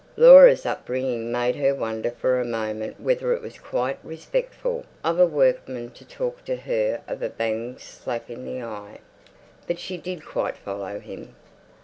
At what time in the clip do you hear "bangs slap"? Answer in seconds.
7.37-8.27